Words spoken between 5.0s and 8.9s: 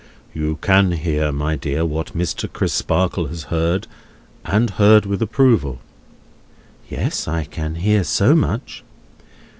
with approval." "Yes; I can hear so much."